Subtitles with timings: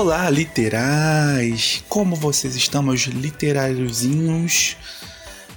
[0.00, 1.84] Olá, literais!
[1.86, 4.74] Como vocês estão, meus literáriozinhos?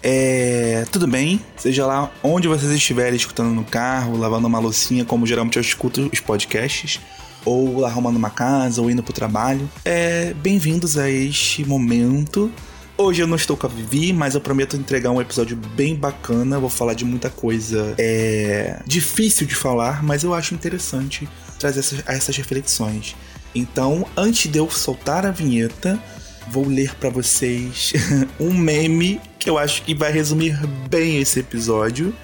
[0.04, 1.40] É, tudo bem?
[1.56, 6.10] Seja lá onde vocês estiverem escutando no carro, lavando uma loucinha, como geralmente eu escuto
[6.12, 7.00] os podcasts,
[7.46, 9.70] ou arrumando uma casa, ou indo pro trabalho.
[9.86, 12.52] É, Bem-vindos a este momento.
[12.98, 16.60] Hoje eu não estou com a Vivi, mas eu prometo entregar um episódio bem bacana.
[16.60, 22.04] Vou falar de muita coisa é, difícil de falar, mas eu acho interessante trazer essas,
[22.06, 23.16] essas reflexões.
[23.56, 26.00] Então, antes de eu soltar a vinheta,
[26.48, 27.94] vou ler para vocês
[28.40, 30.58] um meme que eu acho que vai resumir
[30.90, 32.16] bem esse episódio.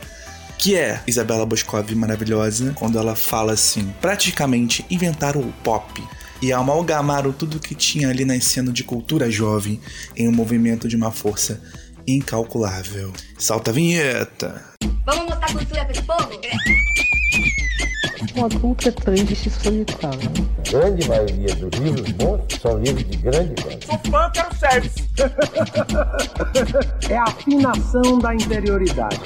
[0.57, 6.03] Que é Isabela Boscov maravilhosa, quando ela fala assim: praticamente inventaram o pop
[6.41, 9.79] e amalgamaram tudo que tinha ali nascendo de cultura jovem
[10.15, 11.61] em um movimento de uma força
[12.07, 13.13] incalculável.
[13.37, 14.63] Solta a vinheta!
[15.05, 16.29] Vamos mostrar cultura pra esse povo?
[18.35, 20.58] Um adulto é triste solitário.
[20.69, 23.85] Grande maioria dos livros bons são livros de grande qualidade.
[23.85, 25.09] Sou fã, quero service.
[27.09, 29.19] é a afinação da interioridade.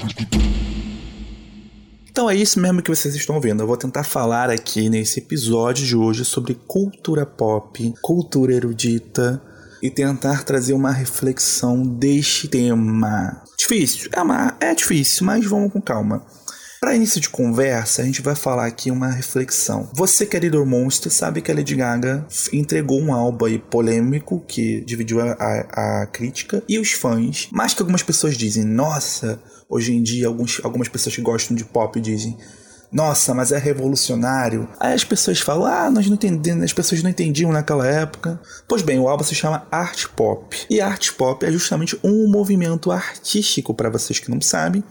[2.10, 3.62] Então é isso mesmo que vocês estão vendo.
[3.62, 9.42] Eu vou tentar falar aqui nesse episódio de hoje sobre cultura pop, cultura erudita
[9.82, 13.42] e tentar trazer uma reflexão deste tema.
[13.58, 16.24] Difícil, é, uma, é difícil, mas vamos com calma.
[16.84, 19.90] Para início de conversa, a gente vai falar aqui uma reflexão.
[19.94, 25.22] Você, querido monstro, sabe que a Lady Gaga entregou um álbum aí polêmico que dividiu
[25.22, 30.28] a, a, crítica e os fãs, mas que algumas pessoas dizem, nossa, hoje em dia
[30.28, 32.38] alguns, algumas pessoas que gostam de pop dizem,
[32.92, 34.68] nossa, mas é revolucionário.
[34.78, 38.38] Aí as pessoas falam, ah, nós não entendemos, as pessoas não entendiam naquela época.
[38.68, 40.54] Pois bem, o álbum se chama Art Pop.
[40.70, 44.84] E Art Pop é justamente um movimento artístico, para vocês que não sabem,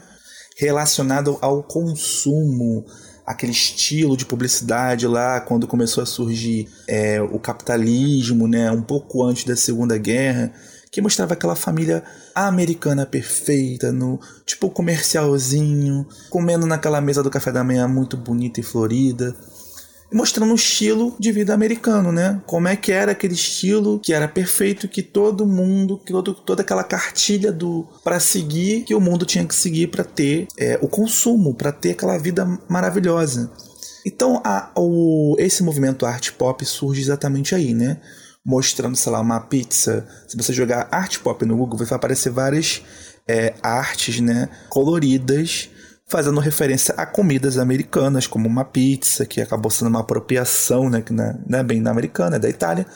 [0.66, 2.84] relacionado ao consumo,
[3.27, 9.24] aquele estilo de publicidade lá quando começou a surgir é, o capitalismo, né, um pouco
[9.24, 10.52] antes da Segunda Guerra,
[10.90, 12.02] que mostrava aquela família
[12.34, 18.62] americana perfeita, no tipo comercialzinho, comendo naquela mesa do café da manhã muito bonita e
[18.62, 19.34] florida
[20.12, 22.40] mostrando o estilo de vida americano, né?
[22.46, 26.62] Como é que era aquele estilo que era perfeito, que todo mundo, que todo, toda
[26.62, 30.89] aquela cartilha do para seguir que o mundo tinha que seguir para ter é, o
[30.89, 33.50] consumo, para ter aquela vida maravilhosa.
[34.05, 37.98] Então, a, o, esse movimento art pop surge exatamente aí, né?
[38.44, 40.06] Mostrando, sei lá, uma pizza.
[40.27, 42.83] Se você jogar art pop no Google, vai aparecer várias
[43.29, 44.48] é, artes, né?
[44.68, 45.70] Coloridas
[46.12, 51.11] fazendo referência a comidas americanas, como uma pizza, que acabou sendo uma apropriação, né, que
[51.11, 52.86] não é bem da americana, é da Itália.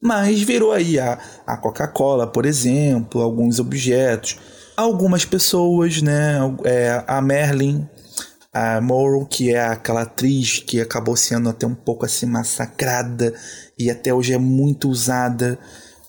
[0.00, 4.38] Mas virou aí a, a Coca-Cola, por exemplo, alguns objetos.
[4.74, 7.86] Algumas pessoas, né, é, a Merlin,
[8.50, 13.34] a Morrow, que é aquela atriz que acabou sendo até um pouco assim massacrada
[13.78, 15.58] e até hoje é muito usada.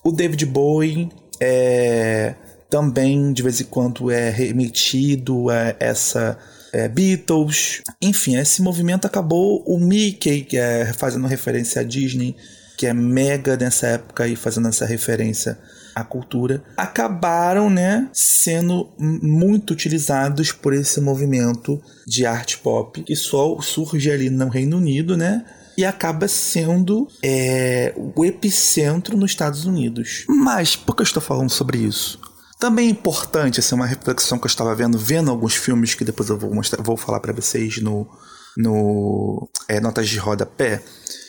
[0.02, 2.34] O David Bowie é
[2.68, 6.38] também de vez em quando é remetido a essa
[6.72, 7.82] é, Beatles.
[8.02, 9.62] Enfim, esse movimento acabou.
[9.66, 12.36] O Mickey, que é fazendo referência à Disney,
[12.76, 15.58] que é mega nessa época e fazendo essa referência
[15.94, 23.58] à cultura, acabaram, né, sendo muito utilizados por esse movimento de arte pop que só
[23.62, 25.44] surge ali no Reino Unido, né?
[25.76, 30.24] e acaba sendo é, o epicentro nos Estados Unidos.
[30.26, 32.18] Mas por que eu estou falando sobre isso?
[32.66, 36.28] Também é importante, assim, uma reflexão que eu estava vendo, vendo alguns filmes que depois
[36.30, 38.08] eu vou mostrar, vou falar para vocês no,
[38.56, 40.82] no é, Notas de Rodapé,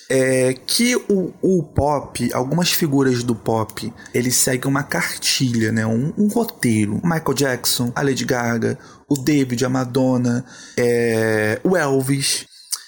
[0.09, 5.85] é que o, o pop, algumas figuras do pop, eles seguem uma cartilha, né?
[5.85, 6.99] um, um roteiro.
[7.03, 8.75] Michael Jackson, a Lady Gaga,
[9.07, 10.43] o David, a Madonna,
[10.75, 12.47] é, o Elvis.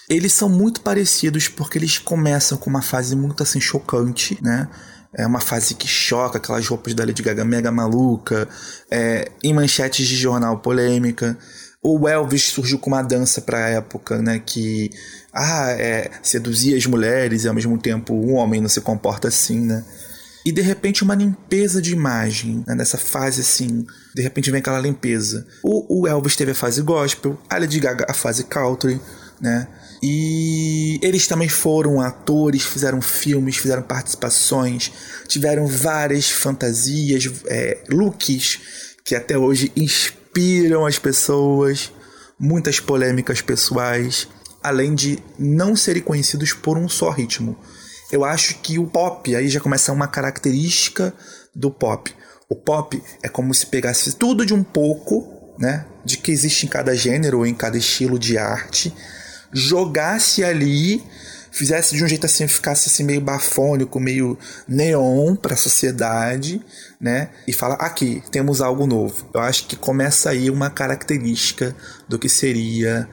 [0.09, 4.67] Eles são muito parecidos porque eles começam com uma fase muito assim chocante, né?
[5.15, 8.47] É uma fase que choca, aquelas roupas da Lady Gaga mega maluca,
[8.91, 11.37] é, em manchetes de jornal polêmica.
[11.81, 14.91] O Elvis surgiu com uma dança para a época, né, que
[15.33, 19.59] ah, é, seduzia as mulheres e ao mesmo tempo o homem não se comporta assim,
[19.61, 19.83] né?
[20.45, 23.85] E de repente uma limpeza de imagem, né, nessa fase assim,
[24.15, 25.45] de repente vem aquela limpeza.
[25.63, 28.99] O, o Elvis teve a fase gospel, a Lady Gaga a fase country,
[29.41, 29.67] né?
[30.01, 34.91] E eles também foram atores, fizeram filmes, fizeram participações,
[35.27, 38.59] tiveram várias fantasias, é, looks
[39.03, 41.91] que até hoje inspiram as pessoas,
[42.39, 44.27] muitas polêmicas pessoais,
[44.63, 47.57] além de não serem conhecidos por um só ritmo.
[48.11, 51.13] Eu acho que o pop aí já começa uma característica
[51.53, 52.13] do pop.
[52.47, 56.69] O pop é como se pegasse tudo de um pouco, né, de que existe em
[56.69, 58.93] cada gênero ou em cada estilo de arte
[59.51, 61.03] jogasse ali,
[61.51, 64.37] fizesse de um jeito assim, ficasse assim meio bafônico, meio
[64.67, 66.61] neon para a sociedade,
[66.99, 67.29] né?
[67.47, 69.29] E fala aqui temos algo novo.
[69.33, 71.75] Eu acho que começa aí uma característica
[72.07, 73.07] do que seria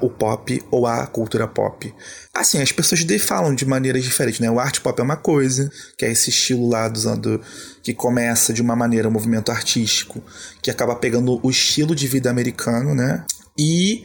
[0.00, 1.92] o pop ou a cultura pop.
[2.32, 4.50] Assim, as pessoas falam de maneiras diferentes, né?
[4.50, 7.40] O art pop é uma coisa, que é esse estilo lá anos
[7.82, 10.22] que começa de uma maneira um movimento artístico,
[10.62, 13.24] que acaba pegando o estilo de vida americano, né?
[13.58, 14.04] E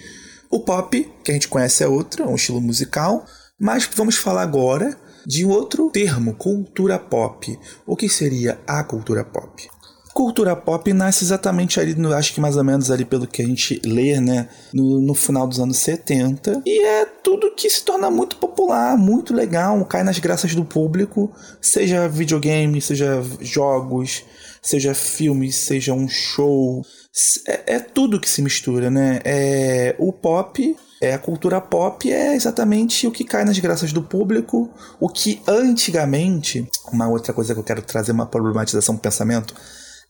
[0.51, 3.25] o pop, que a gente conhece é outro, é um estilo musical,
[3.57, 7.57] mas vamos falar agora de outro termo, cultura pop.
[7.86, 9.69] O que seria a cultura pop?
[10.13, 13.45] Cultura pop nasce exatamente ali, no, acho que mais ou menos ali pelo que a
[13.45, 14.50] gente lê, né?
[14.74, 16.63] No, no, final dos anos 70.
[16.65, 21.31] E é tudo que se torna muito popular, muito legal, cai nas graças do público,
[21.62, 24.25] seja videogame, seja jogos,
[24.62, 26.83] seja filmes, seja um show.
[27.47, 29.19] É, é tudo que se mistura, né?
[29.23, 34.03] É, o pop é, a cultura pop é exatamente o que cai nas graças do
[34.03, 34.69] público,
[34.99, 39.55] o que antigamente, uma outra coisa que eu quero trazer uma problematização do pensamento,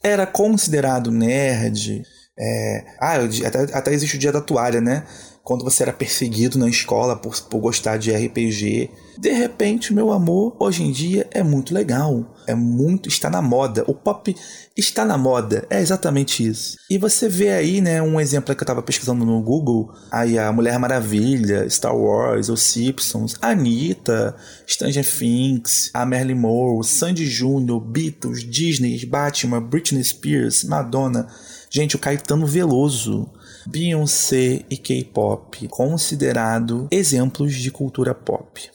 [0.03, 2.03] era considerado nerd.
[2.37, 3.13] É, ah,
[3.47, 5.05] até, até existe o dia da toalha, né?
[5.43, 8.89] Quando você era perseguido na escola por, por gostar de RPG.
[9.17, 12.35] De repente, meu amor, hoje em dia é muito legal.
[12.47, 13.09] É muito.
[13.09, 13.83] Está na moda.
[13.87, 14.35] O pop
[14.77, 15.65] está na moda.
[15.69, 16.77] É exatamente isso.
[16.89, 19.91] E você vê aí, né, um exemplo que eu estava pesquisando no Google.
[20.11, 24.35] Aí a Mulher Maravilha, Star Wars, Os Simpsons, Anitta,
[24.67, 31.27] Stranger Things, a Marilyn Monroe, Sandy Júnior, Beatles, Disney, Batman, Britney Spears, Madonna.
[31.69, 33.29] Gente, o Caetano Veloso.
[33.65, 38.69] Beyoncé e K-pop, considerado exemplos de cultura pop.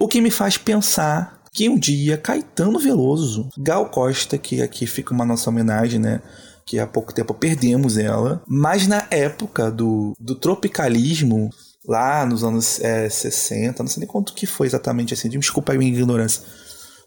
[0.00, 5.12] O que me faz pensar que um dia Caetano Veloso, Gal Costa, que aqui fica
[5.12, 6.20] uma nossa homenagem, né?
[6.64, 11.50] Que há pouco tempo perdemos ela, mas na época do, do tropicalismo,
[11.86, 15.76] lá nos anos é, 60, não sei nem quanto que foi exatamente assim, desculpa a
[15.76, 16.42] minha ignorância.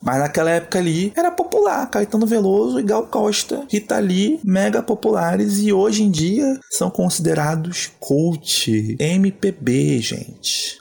[0.02, 5.60] Mas naquela época ali era popular, Caetano Veloso e Gal Costa, Rita Lee, mega populares
[5.60, 10.80] e hoje em dia são considerados cult, MPB, gente.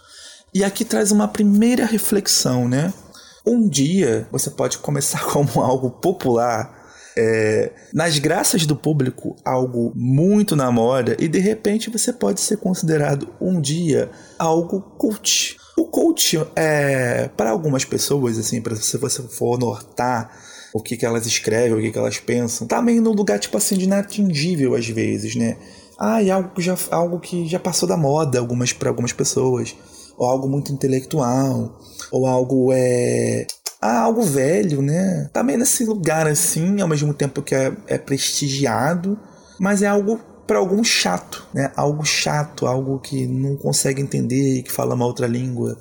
[0.55, 2.93] E aqui traz uma primeira reflexão, né?
[3.47, 6.81] Um dia você pode começar como algo popular,
[7.17, 12.57] é, nas graças do público, algo muito na moda, e de repente você pode ser
[12.57, 15.60] considerado um dia algo cult.
[15.81, 20.31] O cult é, para algumas pessoas, assim, para se você for notar
[20.75, 23.57] o que, que elas escrevem, o que, que elas pensam, tá meio no lugar, tipo
[23.57, 25.57] assim, de inatingível às vezes, né?
[25.99, 29.75] Ah, é algo que já, algo que já passou da moda algumas, para algumas pessoas
[30.19, 31.81] ou algo muito intelectual,
[32.13, 33.47] ou algo é
[33.81, 35.31] ah, algo velho, né?
[35.33, 39.19] Tá nesse lugar assim, ao mesmo tempo que é, é prestigiado,
[39.59, 41.71] mas é algo para algum chato, né?
[41.77, 45.79] Algo chato, algo que não consegue entender, que fala uma outra língua,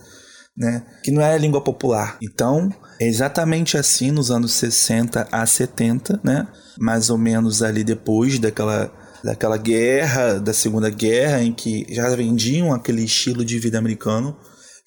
[0.55, 0.85] né?
[1.03, 2.19] Que não é língua popular.
[2.21, 2.71] Então,
[3.01, 6.47] é exatamente assim nos anos 60 a 70, né?
[6.77, 8.93] Mais ou menos ali depois daquela
[9.23, 14.37] daquela guerra, da Segunda Guerra, em que já vendiam aquele estilo de vida americano,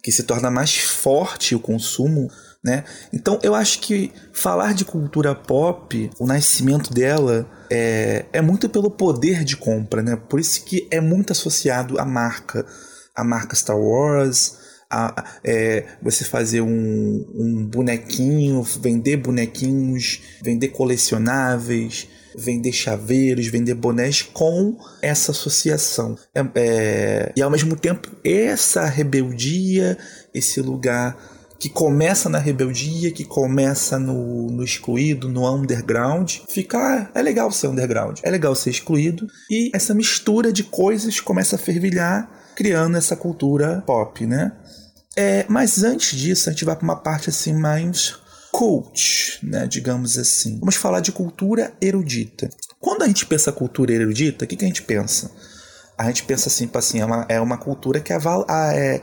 [0.00, 2.28] que se torna mais forte o consumo,
[2.62, 2.84] né?
[3.12, 8.90] Então eu acho que falar de cultura pop, o nascimento dela é, é muito pelo
[8.90, 10.16] poder de compra, né?
[10.16, 12.64] Por isso que é muito associado à marca,
[13.14, 14.58] a marca Star Wars,
[14.88, 22.06] a, é, você fazer um, um bonequinho, vender bonequinhos, vender colecionáveis,
[22.36, 26.16] vender chaveiros, vender bonés com essa associação.
[26.34, 29.98] É, é, e ao mesmo tempo, essa rebeldia,
[30.34, 31.16] esse lugar
[31.62, 37.52] que começa na rebeldia, que começa no, no excluído, no underground, fica, ah, é legal
[37.52, 42.96] ser underground, é legal ser excluído, e essa mistura de coisas começa a fervilhar, criando
[42.96, 44.50] essa cultura pop, né?
[45.16, 48.16] É, mas antes disso, a gente vai para uma parte assim mais
[48.50, 50.58] cult, né, digamos assim.
[50.58, 52.50] Vamos falar de cultura erudita.
[52.80, 55.30] Quando a gente pensa cultura erudita, o que, que a gente pensa?
[55.96, 59.00] A gente pensa assim, assim é, uma, é uma cultura que é, é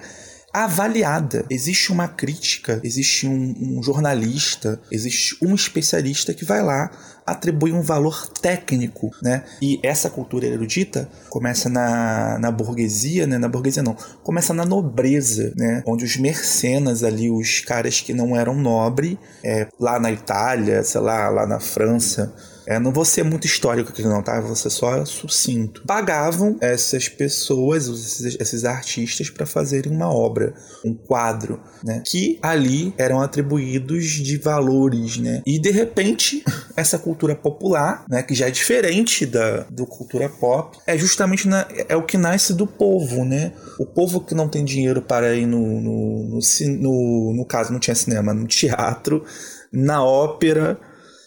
[0.53, 1.45] avaliada.
[1.49, 6.91] Existe uma crítica, existe um, um, jornalista, existe um especialista que vai lá
[7.31, 9.43] atribui um valor técnico, né?
[9.61, 13.37] E essa cultura erudita começa na, na burguesia, né?
[13.37, 15.83] Na burguesia não, começa na nobreza, né?
[15.85, 21.01] Onde os mercenas ali, os caras que não eram nobre, é, lá na Itália, sei
[21.01, 22.33] lá, lá na França,
[22.69, 24.39] É, não vou ser muito histórico aqui não, tá?
[24.39, 25.81] Vou ser só sucinto.
[25.87, 30.53] Pagavam essas pessoas, esses, esses artistas, para fazerem uma obra,
[30.85, 32.03] um quadro, né?
[32.05, 35.41] Que ali eram atribuídos de valores, né?
[35.47, 36.43] E de repente,
[36.79, 38.23] essa cultura popular, né?
[38.23, 42.53] Que já é diferente da do cultura pop, é justamente na, é o que nasce
[42.53, 43.51] do povo, né?
[43.79, 46.39] O povo que não tem dinheiro para ir no, no, no,
[46.79, 49.23] no, no caso, não tinha cinema, no teatro,
[49.71, 50.79] na ópera,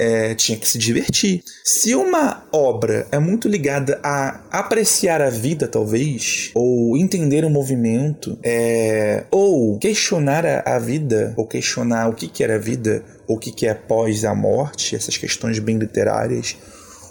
[0.03, 1.45] é, tinha que se divertir.
[1.65, 8.37] Se uma obra é muito ligada a apreciar a vida, talvez, ou entender o movimento,
[8.43, 13.37] é, ou questionar a, a, vida, ou questionar o que, que era a vida, ou
[13.37, 16.57] o que, que é após a morte, essas questões bem literárias,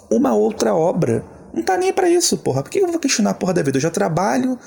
[0.09, 2.61] uma outra obra não tá nem para isso, porra.
[2.61, 3.77] Por que eu vou questionar a porra da vida?
[3.77, 4.57] Eu já trabalho,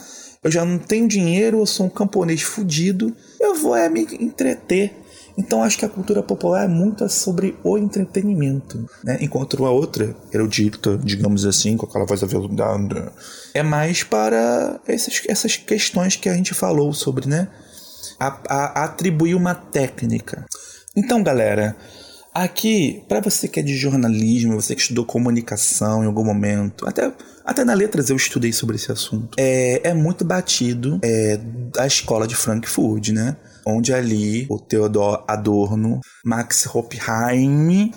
[0.43, 4.95] eu já não tenho dinheiro, eu sou um camponês fudido, eu vou é me entreter
[5.37, 9.19] então acho que a cultura popular é muito sobre o entretenimento, né?
[9.21, 13.13] Enquanto a outra, erudita, digamos assim, com aquela voz aveludada,
[13.53, 17.49] é mais para essas, essas questões que a gente falou sobre, né?
[18.19, 20.47] A, a atribuir uma técnica.
[20.97, 21.77] Então, galera,
[22.33, 27.13] aqui, para você que é de jornalismo, você que estudou comunicação em algum momento, até,
[27.45, 31.41] até na letras eu estudei sobre esse assunto, é, é muito batido é,
[31.77, 33.37] a escola de Frankfurt, né?
[33.67, 37.93] Onde ali o Theodor Adorno, Max Hopheim,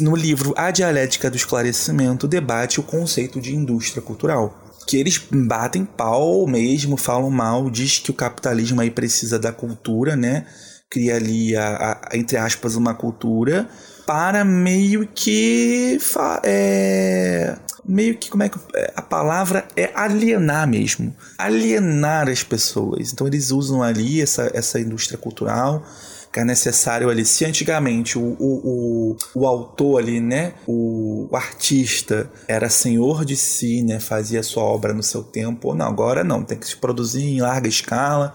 [0.00, 4.58] no livro A Dialética do Esclarecimento, debate o conceito de indústria cultural.
[4.86, 10.16] Que eles batem pau mesmo, falam mal, diz que o capitalismo aí precisa da cultura,
[10.16, 10.46] né?
[10.90, 13.68] Cria ali, a, a entre aspas, uma cultura
[14.06, 15.98] para meio que
[16.42, 23.12] é, meio que como é que é, a palavra é alienar mesmo, alienar as pessoas.
[23.12, 25.84] Então eles usam ali essa, essa indústria cultural
[26.32, 27.24] que é necessário ali.
[27.24, 33.36] Se antigamente o, o, o, o autor ali, né, o, o, artista era senhor de
[33.36, 37.24] si, né, fazia sua obra no seu tempo, não, agora não, tem que se produzir
[37.24, 38.32] em larga escala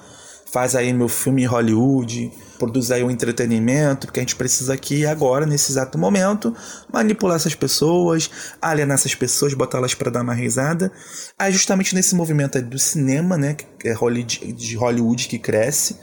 [0.56, 4.74] faz aí meu filme em Hollywood, produz aí o um entretenimento, porque a gente precisa
[4.74, 6.56] aqui agora, nesse exato momento,
[6.92, 8.30] manipular essas pessoas,
[8.62, 10.92] alienar essas pessoas, botá-las para dar uma risada.
[11.38, 15.98] Aí justamente nesse movimento do cinema, né, que é de Hollywood que cresce,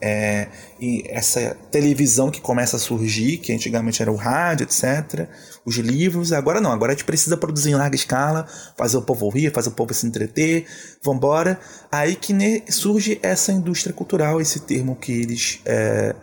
[0.00, 0.48] é,
[0.78, 5.28] e essa televisão que começa a surgir, que antigamente era o rádio, etc.
[5.64, 9.28] Os livros, agora não, agora a gente precisa produzir em larga escala, fazer o povo
[9.30, 10.66] rir, fazer o povo se entreter,
[11.02, 11.58] vambora.
[11.90, 12.34] Aí que
[12.70, 16.14] surge essa indústria cultural, esse termo que eles é,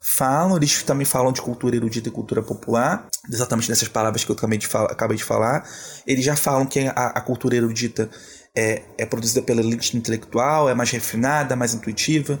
[0.00, 4.36] falam, eles também falam de cultura erudita e cultura popular, exatamente nessas palavras que eu
[4.36, 5.66] acabei de, acabei de falar.
[6.06, 8.10] Eles já falam que a, a cultura erudita
[8.54, 12.40] é, é produzida pela elite intelectual, é mais refinada, mais intuitiva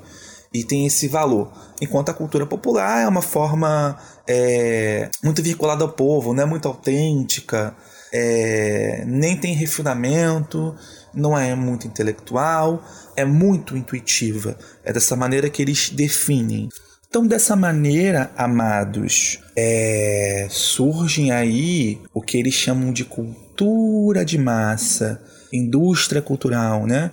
[0.60, 1.50] e tem esse valor.
[1.80, 3.96] Enquanto a cultura popular é uma forma
[4.26, 7.74] é, muito vinculada ao povo, não é muito autêntica,
[8.12, 10.74] é, nem tem refinamento,
[11.14, 12.82] não é muito intelectual,
[13.14, 14.56] é muito intuitiva.
[14.84, 16.68] É dessa maneira que eles definem.
[17.08, 25.22] Então, dessa maneira, amados, é, surgem aí o que eles chamam de cultura de massa,
[25.52, 27.10] indústria cultural, né?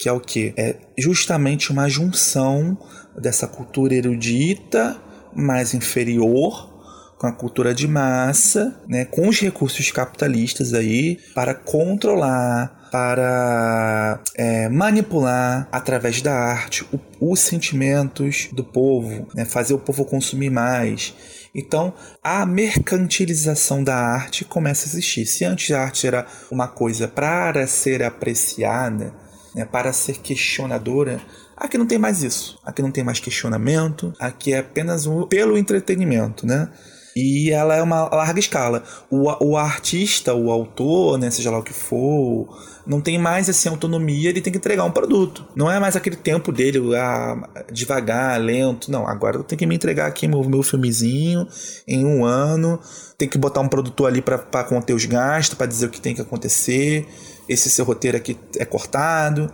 [0.00, 0.54] Que é o que?
[0.56, 2.78] É justamente uma junção
[3.20, 4.96] dessa cultura erudita
[5.36, 6.70] mais inferior
[7.18, 14.70] com a cultura de massa, né, com os recursos capitalistas aí para controlar, para é,
[14.70, 16.98] manipular através da arte o,
[17.32, 21.14] os sentimentos do povo, né, fazer o povo consumir mais.
[21.54, 21.92] Então,
[22.24, 25.26] a mercantilização da arte começa a existir.
[25.26, 29.12] Se antes a arte era uma coisa para ser apreciada,
[29.54, 31.20] né, para ser questionadora.
[31.56, 32.58] Aqui não tem mais isso.
[32.64, 34.12] Aqui não tem mais questionamento.
[34.18, 36.70] Aqui é apenas um, pelo entretenimento, né?
[37.14, 38.84] E ela é uma larga escala.
[39.10, 42.48] O, o artista, o autor, né, seja lá o que for,
[42.86, 45.44] não tem mais assim autonomia, ele tem que entregar um produto.
[45.54, 48.90] Não é mais aquele tempo dele, ah, devagar, lento.
[48.90, 51.46] Não, agora eu tenho que me entregar aqui meu, meu filmezinho
[51.86, 52.80] em um ano.
[53.18, 56.14] Tem que botar um produtor ali para conter os gastos, para dizer o que tem
[56.14, 57.06] que acontecer
[57.50, 59.52] esse seu roteiro aqui é cortado.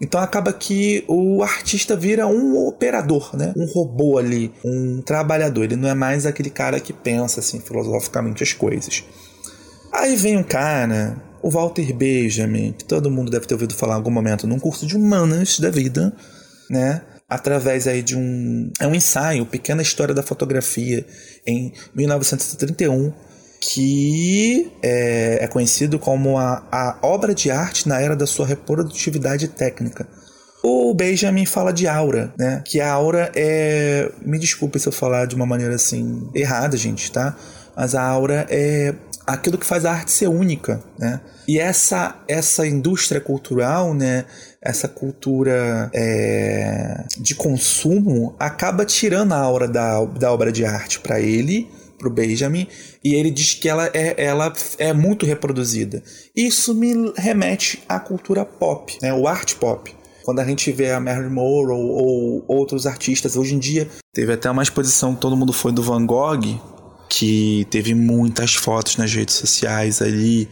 [0.00, 3.52] Então acaba que o artista vira um operador, né?
[3.54, 5.64] Um robô ali, um trabalhador.
[5.64, 9.04] Ele não é mais aquele cara que pensa assim filosoficamente as coisas.
[9.92, 13.96] Aí vem um cara, o Walter Benjamin, que todo mundo deve ter ouvido falar em
[13.98, 16.12] algum momento num curso de humanas da vida,
[16.70, 17.02] né?
[17.28, 21.06] Através aí de um é um ensaio, Pequena História da Fotografia,
[21.46, 23.12] em 1931
[23.72, 29.48] que é, é conhecido como a, a obra de arte na era da sua reprodutividade
[29.48, 30.06] técnica.
[30.62, 32.62] O Benjamin fala de aura, né?
[32.64, 34.10] Que a aura é.
[34.24, 37.36] Me desculpe se eu falar de uma maneira assim errada, gente, tá?
[37.76, 38.94] Mas a aura é
[39.26, 41.20] aquilo que faz a arte ser única, né?
[41.46, 44.24] E essa essa indústria cultural, né?
[44.60, 51.20] Essa cultura é, de consumo acaba tirando a aura da, da obra de arte para
[51.20, 51.68] ele,
[52.04, 52.66] pro Benjamin,
[53.02, 56.02] e ele diz que ela é, ela é muito reproduzida.
[56.36, 59.12] Isso me remete à cultura pop, né?
[59.14, 59.94] O art pop
[60.24, 64.50] quando a gente vê a Marilyn Monroe ou outros artistas hoje em dia teve até
[64.50, 66.58] uma exposição que todo mundo foi do Van Gogh
[67.10, 70.48] que teve muitas fotos nas redes sociais ali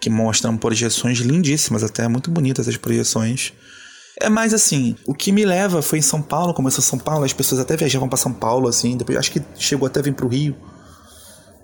[0.00, 3.52] que mostram projeções lindíssimas, até muito bonitas as projeções.
[4.20, 7.32] É mais assim, o que me leva foi em São Paulo, começou São Paulo, as
[7.32, 10.56] pessoas até viajavam para São Paulo, assim, depois acho que chegou até vir pro Rio.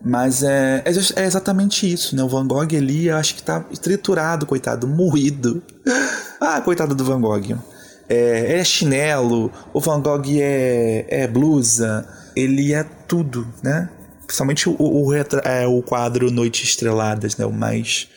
[0.04, 2.22] Mas é, é, é, exatamente isso, né?
[2.22, 5.62] O Van Gogh ali, eu acho que tá triturado, coitado, moído.
[6.44, 7.56] Ah, coitado do Van Gogh.
[8.08, 12.04] É, é chinelo, o Van Gogh é, é blusa,
[12.34, 13.88] ele é tudo, né?
[14.26, 17.46] Principalmente o, o, é, o quadro Noites Estreladas, né?
[17.46, 18.08] O mais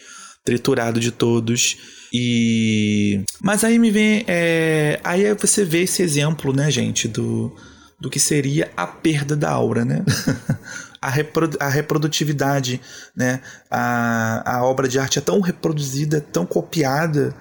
[0.43, 1.77] triturado de todos.
[2.11, 3.23] E.
[3.41, 4.23] Mas aí me vem.
[4.27, 4.99] É...
[5.03, 7.53] Aí você vê esse exemplo, né, gente, do,
[7.99, 10.03] do que seria a perda da aura, né?
[11.05, 12.81] a, reprodu a reprodutividade,
[13.15, 13.39] né?
[13.69, 17.35] A, a obra de arte é tão reproduzida, tão copiada,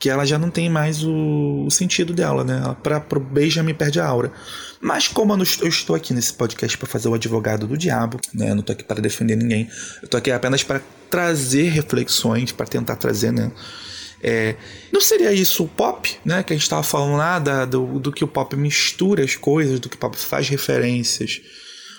[0.00, 2.76] que ela já não tem mais o, o sentido dela, né?
[2.82, 4.32] Para o Benjamin perde a aura.
[4.80, 8.18] Mas como eu, não, eu estou aqui nesse podcast para fazer o advogado do diabo,
[8.34, 8.50] né?
[8.50, 9.68] Eu não estou aqui para defender ninguém.
[10.02, 13.52] Eu estou aqui apenas para trazer reflexões, para tentar trazer, né?
[14.20, 14.56] É,
[14.92, 16.42] não seria isso o pop, né?
[16.42, 19.78] Que a gente estava falando lá da, do, do que o pop mistura as coisas,
[19.78, 21.40] do que o pop faz referências.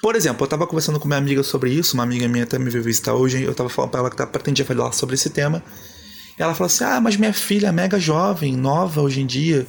[0.06, 2.70] Por exemplo, eu estava conversando com minha amiga sobre isso, uma amiga minha até me
[2.70, 5.64] veio visitar hoje, eu estava falando para ela que tá, pretendia falar sobre esse tema.
[6.38, 9.66] Ela falou assim: Ah, mas minha filha é mega jovem, nova hoje em dia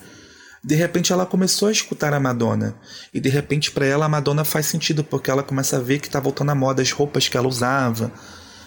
[0.62, 2.74] de repente ela começou a escutar a Madonna.
[3.14, 6.10] E de repente para ela a Madonna faz sentido, porque ela começa a ver que
[6.10, 8.12] tá voltando à moda as roupas que ela usava.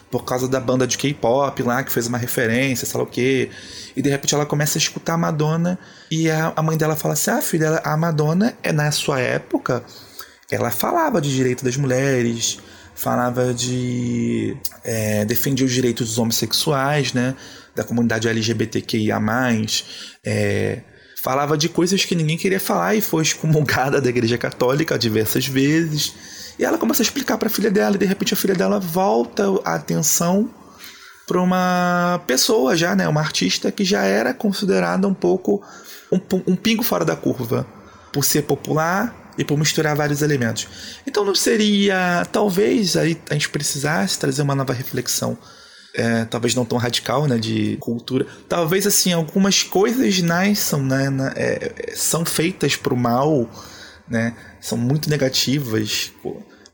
[0.10, 3.52] Por causa da banda de K-pop lá, que fez uma referência, sei lá o quê.
[3.96, 5.78] E de repente ela começa a escutar a Madonna.
[6.10, 9.84] E a mãe dela fala assim: Ah, filha, a Madonna é na sua época.
[10.52, 12.60] Ela falava de direito das mulheres,
[12.96, 14.58] falava de.
[14.84, 17.36] É, defendia os direitos dos homossexuais, né?
[17.76, 19.20] Da comunidade LGBTQIA.
[20.24, 20.80] É,
[21.22, 26.14] falava de coisas que ninguém queria falar e foi excomungada da igreja católica diversas vezes.
[26.58, 28.80] E ela começa a explicar para a filha dela, e de repente a filha dela
[28.80, 30.50] volta a atenção
[31.26, 35.64] para uma pessoa já, né, uma artista que já era considerada um pouco
[36.12, 37.68] um, um pingo fora da curva,
[38.12, 40.68] por ser popular e por misturar vários elementos.
[41.08, 45.38] Então não seria, talvez aí a gente precisasse trazer uma nova reflexão
[45.94, 48.26] é, talvez não tão radical, né, de cultura.
[48.48, 53.50] Talvez assim algumas coisas nasçam, né, na, é, são feitas pro mal,
[54.08, 56.12] né, são muito negativas,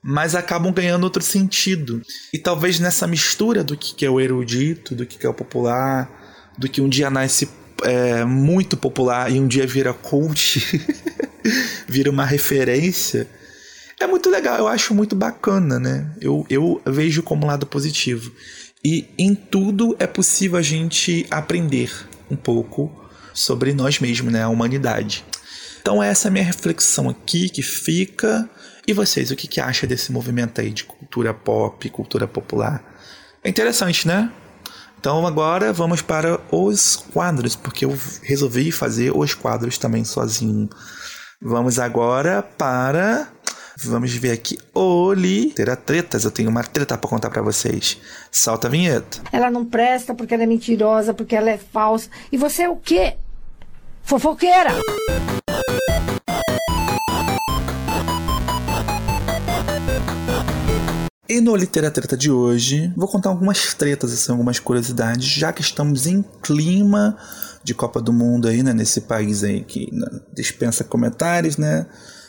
[0.02, 2.02] mas acabam ganhando outro sentido.
[2.34, 6.70] E talvez nessa mistura do que é o erudito, do que é o popular, do
[6.70, 7.50] que um dia nasce
[7.84, 10.62] é, muito popular e um dia vira cult,
[11.88, 13.28] vira uma referência.
[14.00, 16.12] É muito legal, eu acho muito bacana, né?
[16.20, 18.32] Eu, eu vejo como lado positivo.
[18.84, 21.92] E em tudo é possível a gente aprender
[22.30, 22.92] um pouco
[23.34, 24.44] sobre nós mesmos, né?
[24.44, 25.24] A humanidade.
[25.82, 28.50] Então essa é a minha reflexão aqui que fica.
[28.88, 32.84] E vocês, o que, que acham desse movimento aí de cultura pop, cultura popular?
[33.44, 34.32] É interessante, né?
[35.00, 40.70] Então agora vamos para os quadros, porque eu resolvi fazer os quadros também sozinho.
[41.42, 43.28] Vamos agora para
[43.78, 44.58] Vamos ver aqui.
[44.74, 46.24] Oli, terá tretas.
[46.24, 47.98] Eu tenho uma treta para contar para vocês.
[48.32, 49.22] Salta a vinheta.
[49.34, 52.10] Ela não presta porque ela é mentirosa, porque ela é falsa.
[52.32, 53.18] E você é o quê?
[54.02, 54.72] Fofoqueira!
[61.28, 66.08] E no Literatreta de hoje, vou contar algumas tretas, assim, algumas curiosidades, já que estamos
[66.08, 67.18] em clima
[67.66, 71.88] de Copa do Mundo aí, né, nesse país aí que né, dispensa comentários, né?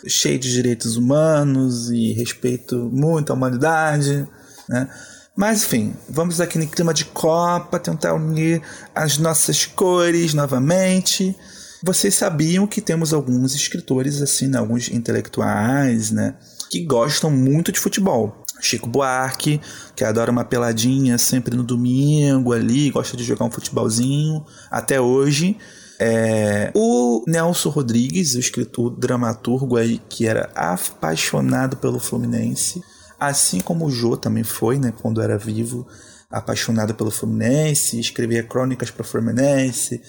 [0.08, 4.26] cheio de direitos humanos e respeito muito à humanidade,
[4.68, 4.88] né?
[5.36, 8.62] Mas enfim, vamos aqui no clima de Copa tentar unir
[8.94, 11.36] as nossas cores novamente.
[11.82, 14.58] Vocês sabiam que temos alguns escritores assim, né?
[14.58, 16.34] alguns intelectuais, né,
[16.70, 18.45] que gostam muito de futebol.
[18.60, 19.60] Chico Buarque,
[19.94, 25.56] que adora uma peladinha sempre no domingo ali, gosta de jogar um futebolzinho até hoje.
[25.98, 32.82] É, o Nelson Rodrigues, o escritor dramaturgo aí, que era apaixonado pelo Fluminense,
[33.18, 35.86] assim como o Jô também foi, né, quando era vivo,
[36.30, 40.02] apaixonado pelo Fluminense, escrevia crônicas para o Fluminense,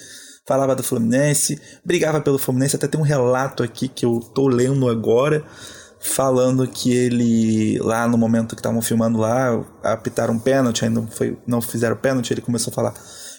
[0.46, 4.90] falava do Fluminense, brigava pelo Fluminense, até tem um relato aqui que eu tô lendo
[4.90, 5.46] agora
[6.00, 11.38] falando que ele, lá no momento que estavam filmando lá, apitaram um pênalti, ainda foi,
[11.46, 12.94] não fizeram pênalti, ele começou a falar: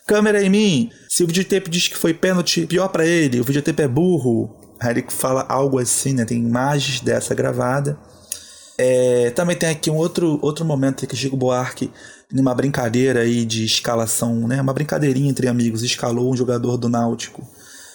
[0.07, 3.83] câmera em mim, se o videotape diz que foi pênalti, pior para ele, o videotape
[3.83, 4.55] é burro.
[4.81, 6.25] Aí ele fala algo assim, né?
[6.25, 7.99] Tem imagens dessa gravada.
[8.79, 11.90] É, também tem aqui um outro, outro momento que Chico Buarque,
[12.33, 14.62] numa brincadeira aí de escalação, né?
[14.62, 17.44] Uma brincadeirinha entre amigos, escalou um jogador do Náutico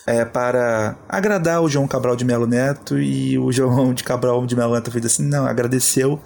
[0.06, 4.56] é, para agradar o João Cabral de Melo Neto e o João de Cabral de
[4.56, 6.20] Melo Neto fez assim, não, agradeceu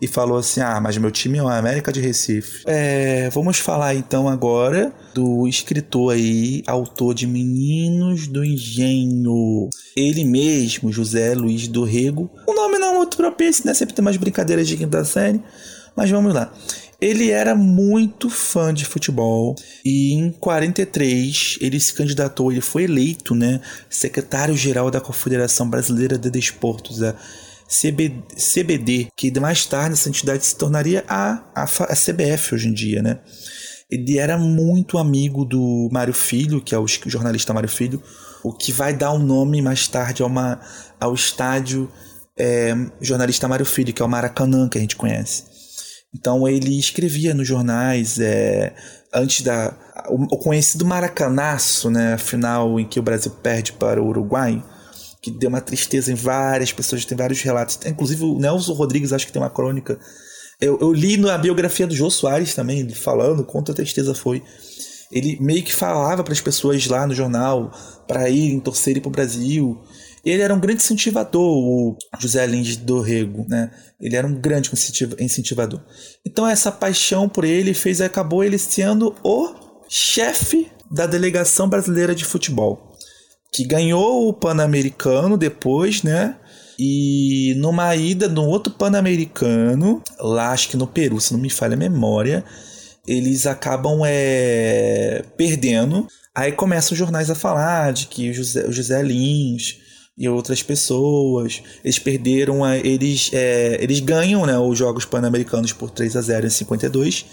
[0.00, 2.64] e falou assim, ah, mas meu time é o América de Recife.
[2.66, 9.68] É, vamos falar então agora do escritor aí, autor de Meninos do Engenho.
[9.94, 12.30] Ele mesmo, José Luiz do Rego.
[12.46, 13.74] O nome não é muito propício, né?
[13.74, 15.42] Sempre tem umas brincadeiras de quinta série.
[15.94, 16.50] Mas vamos lá.
[17.00, 23.34] Ele era muito fã de futebol e em 43 ele se candidatou, ele foi eleito,
[23.34, 27.14] né, secretário-geral da Confederação Brasileira de Desportos, a
[27.66, 32.74] CB, CBD, que mais tarde essa entidade se tornaria a, a, a CBF hoje em
[32.74, 33.20] dia, né?
[33.88, 38.02] Ele era muito amigo do Mário Filho, que é o jornalista Mário Filho,
[38.42, 40.60] o que vai dar o um nome mais tarde a uma,
[40.98, 41.90] ao estádio
[42.36, 45.49] é, jornalista Mário Filho, que é o Maracanã, que a gente conhece.
[46.14, 48.74] Então ele escrevia nos jornais é,
[49.12, 49.74] antes da
[50.08, 54.62] o, conhecido Maracanaço, né, a final em que o Brasil perde para o Uruguai,
[55.22, 57.78] que deu uma tristeza em várias pessoas, tem vários relatos.
[57.86, 59.98] Inclusive o Nelson Rodrigues acho que tem uma crônica.
[60.60, 64.42] Eu, eu li na biografia do Jô Soares também, ele falando quanto a tristeza foi.
[65.10, 67.72] Ele meio que falava para as pessoas lá no jornal
[68.06, 69.80] para irem torcerem para o Brasil.
[70.24, 73.70] Ele era um grande incentivador, o José Lins do Rego, né?
[74.00, 74.70] Ele era um grande
[75.18, 75.80] incentivador.
[76.26, 79.54] Então essa paixão por ele fez acabou ele sendo o
[79.88, 82.94] chefe da delegação brasileira de futebol,
[83.52, 86.36] que ganhou o Pan-Americano depois, né?
[86.78, 91.74] E numa ida no outro Pan-Americano, lá acho que no Peru, se não me falha
[91.74, 92.44] a memória,
[93.06, 96.06] eles acabam é, perdendo.
[96.34, 99.78] Aí começam os jornais a falar de que o José, o José Lins
[100.20, 101.62] e outras pessoas.
[101.82, 106.46] Eles perderam, a, eles, é, eles ganham né, os Jogos Pan-Americanos por 3 a 0
[106.46, 107.24] em 52.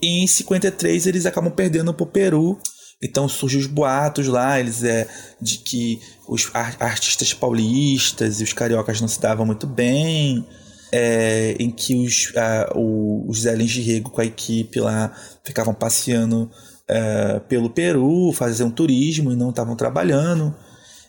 [0.00, 2.56] E em 53 eles acabam perdendo para o Peru.
[3.02, 5.08] Então surgem os boatos lá, eles é
[5.40, 10.46] de que os artistas paulistas e os cariocas não se davam muito bem.
[10.92, 15.74] É, em que os, a, os Zé Lins de Rego com a equipe lá ficavam
[15.74, 16.48] passeando
[16.86, 20.54] é, pelo Peru, faziam turismo e não estavam trabalhando.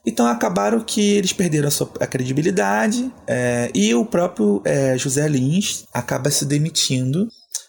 [0.05, 5.27] Então acabaram que eles perderam a, sua, a credibilidade é, e o próprio é, José
[5.27, 7.27] Lins acaba se demitindo,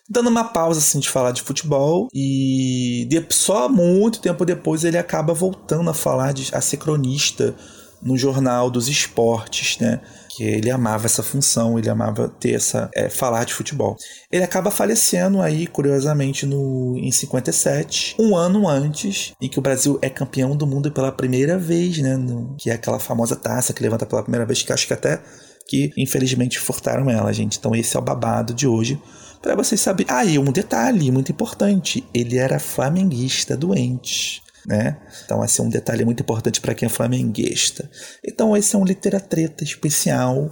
[0.08, 5.32] dando uma pausa assim, de falar de futebol e só muito tempo depois ele acaba
[5.32, 7.54] voltando a falar de a ser cronista
[8.02, 10.00] no jornal dos esportes, né?
[10.34, 13.96] Que ele amava essa função, ele amava ter essa é, falar de futebol.
[14.30, 19.98] Ele acaba falecendo aí, curiosamente, no em 57, um ano antes em que o Brasil
[20.02, 22.16] é campeão do mundo pela primeira vez, né?
[22.16, 25.22] No, que é aquela famosa taça que levanta pela primeira vez, que acho que até
[25.66, 27.58] que infelizmente furtaram ela, gente.
[27.58, 29.00] Então esse é o babado de hoje
[29.40, 30.12] para vocês saberem.
[30.12, 34.96] Ah, e um detalhe muito importante: ele era flamenguista doente né?
[35.24, 37.90] Então esse é um detalhe muito importante para quem é flamenguista.
[38.24, 40.50] Então esse é um literatreta especial,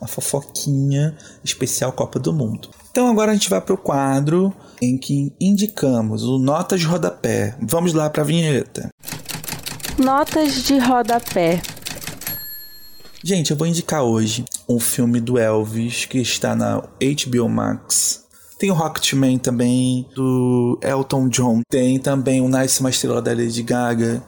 [0.00, 2.70] uma fofoquinha especial Copa do Mundo.
[2.90, 7.56] Então agora a gente vai para o quadro em que indicamos o Notas de Rodapé.
[7.60, 8.88] Vamos lá para a vinheta.
[9.98, 11.60] Notas de Rodapé.
[13.22, 18.27] Gente, eu vou indicar hoje um filme do Elvis que está na HBO Max
[18.58, 21.62] tem o Rocketman também, do Elton John.
[21.70, 24.22] Tem também o Nice Uma Estrela da Lady Gaga.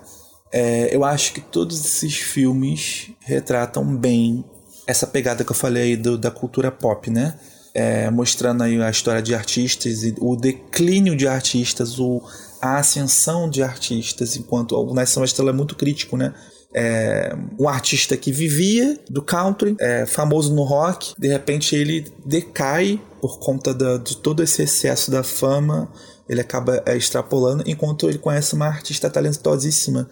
[0.53, 4.45] É, eu acho que todos esses filmes retratam bem
[4.87, 7.35] essa pegada que eu falei do, da cultura pop, né?
[7.73, 12.21] É, mostrando aí a história de artistas e o declínio de artistas, o,
[12.61, 16.35] a ascensão de artistas, enquanto o Nice Uma Estrela é muito crítico, né?
[16.75, 23.01] É, um artista que vivia do country, é, famoso no rock, de repente ele decai
[23.21, 25.91] por conta da, de todo esse excesso da fama,
[26.29, 30.09] ele acaba é, extrapolando, enquanto ele conhece uma artista talentosíssima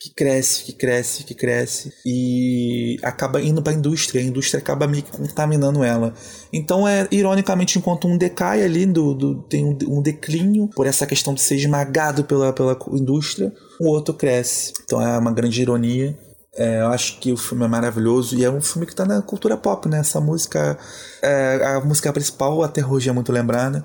[0.00, 4.22] que cresce, que cresce, que cresce e acaba indo para a indústria.
[4.22, 6.14] A indústria acaba meio que contaminando ela.
[6.50, 11.06] Então é ironicamente enquanto um decai ali do, do tem um, um, declínio por essa
[11.06, 14.72] questão de ser esmagado pela, pela indústria, o outro cresce.
[14.82, 16.18] Então é uma grande ironia.
[16.56, 19.20] É, eu acho que o filme é maravilhoso e é um filme que está na
[19.20, 19.98] cultura pop, né?
[20.00, 20.78] Essa música,
[21.22, 23.84] é, a música principal até hoje é muito lembrada.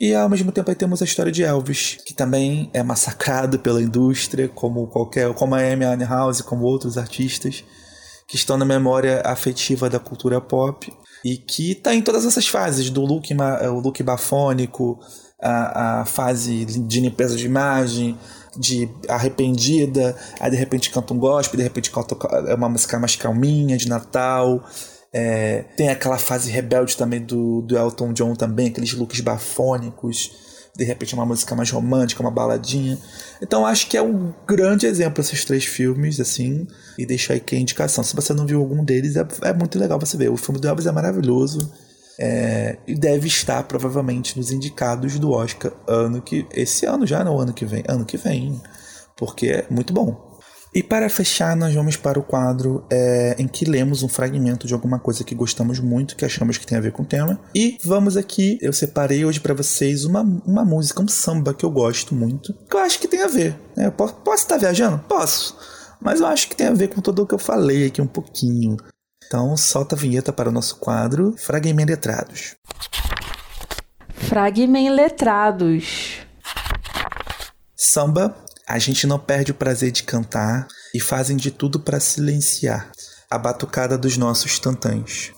[0.00, 3.80] E ao mesmo tempo aí temos a história de Elvis, que também é massacrado pela
[3.80, 7.64] indústria, como qualquer, como a Amy Winehouse, como outros artistas.
[8.28, 10.92] que estão na memória afetiva da cultura pop
[11.24, 14.98] e que tá em todas essas fases, do look, o look bafônico,
[15.40, 18.18] a, a fase de limpeza de imagem,
[18.56, 22.16] de arrependida, aí de repente canta um gospel, de repente canta
[22.54, 24.64] uma música mais calminha, de Natal.
[25.18, 30.44] É, tem aquela fase rebelde também do, do Elton John também, aqueles looks bafônicos
[30.76, 32.98] de repente uma música mais romântica, uma baladinha.
[33.40, 36.66] Então acho que é um grande exemplo esses três filmes, assim,
[36.98, 38.04] e deixo aí que a indicação.
[38.04, 40.28] Se você não viu algum deles, é, é muito legal você ver.
[40.28, 41.72] O filme do Elvis é maravilhoso.
[42.18, 46.46] É, e deve estar provavelmente nos indicados do Oscar ano que.
[46.52, 47.82] Esse ano já, não ano que vem.
[47.88, 48.60] Ano que vem.
[49.16, 50.25] Porque é muito bom.
[50.76, 54.74] E para fechar, nós vamos para o quadro é, em que lemos um fragmento de
[54.74, 57.40] alguma coisa que gostamos muito, que achamos que tem a ver com o tema.
[57.54, 61.70] E vamos aqui, eu separei hoje para vocês uma, uma música, um samba que eu
[61.70, 63.58] gosto muito, que eu acho que tem a ver.
[63.74, 63.86] Né?
[63.86, 64.98] Eu posso, posso estar viajando?
[65.08, 65.56] Posso.
[65.98, 68.06] Mas eu acho que tem a ver com tudo o que eu falei aqui um
[68.06, 68.76] pouquinho.
[69.26, 72.54] Então, solta a vinheta para o nosso quadro Fragment Letrados.
[74.10, 76.18] Fragment Letrados.
[77.74, 82.90] Samba a gente não perde o prazer de cantar e fazem de tudo para silenciar
[83.30, 85.32] a batucada dos nossos tantãs.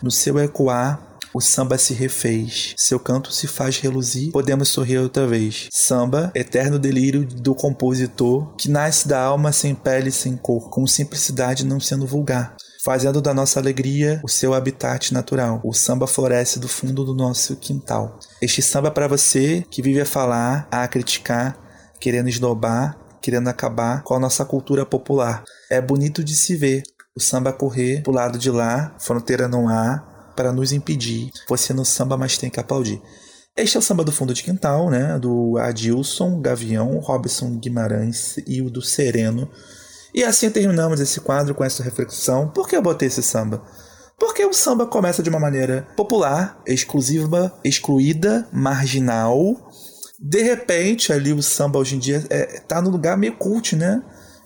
[0.00, 5.26] No seu ecoar, o samba se refez, seu canto se faz reluzir, podemos sorrir outra
[5.26, 5.68] vez.
[5.72, 10.86] Samba, eterno delírio do compositor, que nasce da alma sem pele e sem cor, com
[10.86, 12.56] simplicidade não sendo vulgar.
[12.84, 15.60] Fazendo da nossa alegria o seu habitat natural.
[15.64, 18.18] O samba floresce do fundo do nosso quintal.
[18.40, 21.58] Este samba é para você que vive a falar, a criticar,
[22.00, 25.44] querendo esnobar, querendo acabar com a nossa cultura popular.
[25.70, 26.82] É bonito de se ver
[27.16, 31.30] o samba correr pro lado de lá, fronteira não há, para nos impedir.
[31.48, 33.02] Você no samba, mas tem que aplaudir.
[33.56, 35.18] Este é o samba do fundo de quintal, né?
[35.18, 39.50] Do Adilson, Gavião, Robson Guimarães e o do Sereno.
[40.14, 42.48] E assim terminamos esse quadro com essa reflexão.
[42.50, 43.62] Por que eu botei esse samba?
[44.16, 49.67] Porque o samba começa de uma maneira popular, exclusiva, excluída, marginal,
[50.18, 54.02] de repente, ali o samba hoje em dia é, tá no lugar meio cult, né?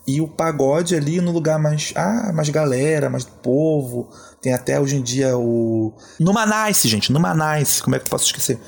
[0.06, 1.92] E o pagode ali no lugar mais.
[1.94, 4.10] Ah, mais galera, mais povo.
[4.40, 5.96] Tem até hoje em dia o.
[6.18, 7.12] Numanice, gente.
[7.12, 7.82] Numanice.
[7.82, 8.58] Como é que eu posso esquecer?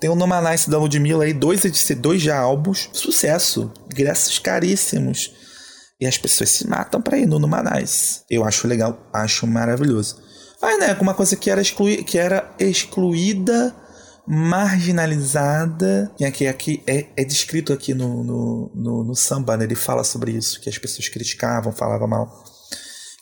[0.00, 1.60] Tem o Numanice da Ludmilla aí, dois,
[1.98, 2.88] dois já álbuns.
[2.92, 3.72] Sucesso.
[3.92, 5.32] Ingressos caríssimos.
[6.00, 8.20] E as pessoas se matam pra ir no Numanice.
[8.30, 10.16] Eu acho legal, acho maravilhoso.
[10.62, 13.74] Mas, né, uma coisa que era, exclui, que era excluída
[14.28, 16.12] marginalizada.
[16.20, 19.64] E aqui, aqui é, é descrito aqui no, no, no, no samba, né?
[19.64, 22.44] Ele fala sobre isso, que as pessoas criticavam, falavam mal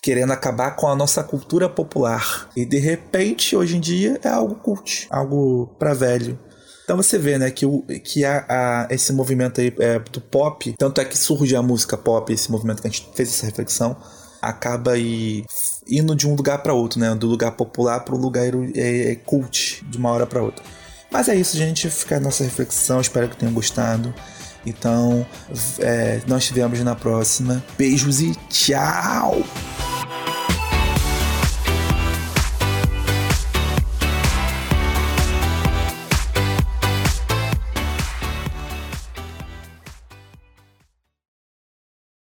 [0.02, 2.48] querendo acabar com a nossa cultura popular.
[2.56, 6.38] E de repente, hoje em dia, é algo cult, algo para velho.
[6.84, 10.72] Então você vê, né, que, o, que a, a esse movimento aí é, do pop,
[10.78, 13.96] tanto é que surge a música pop, esse movimento que a gente fez essa reflexão,
[14.40, 15.44] acaba aí
[15.88, 19.14] indo de um lugar para outro, né, do lugar popular para o lugar é, é,
[19.16, 20.64] cult, de uma hora para outra.
[21.10, 21.88] Mas é isso, gente.
[21.88, 23.00] Fica a nossa reflexão.
[23.00, 24.14] Espero que tenham gostado.
[24.64, 25.24] Então,
[25.78, 27.62] é, nós tivemos na próxima.
[27.78, 29.42] Beijos e tchau!